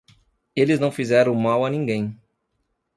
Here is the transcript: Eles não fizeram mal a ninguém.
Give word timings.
Eles 0.55 0.79
não 0.79 0.91
fizeram 0.91 1.35
mal 1.35 1.63
a 1.63 1.69
ninguém. 1.69 2.19